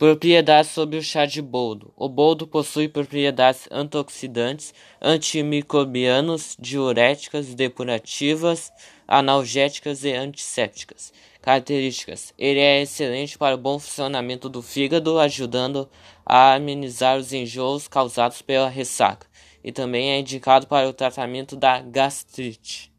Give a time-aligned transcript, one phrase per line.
[0.00, 1.92] Propriedades sobre o chá de boldo.
[1.94, 8.72] O boldo possui propriedades antioxidantes, antimicrobianos, diuréticas, depurativas,
[9.06, 11.12] analgésicas e antissépticas.
[11.42, 15.86] Características: ele é excelente para o bom funcionamento do fígado, ajudando
[16.24, 19.26] a amenizar os enjoos causados pela ressaca,
[19.62, 22.89] e também é indicado para o tratamento da gastrite.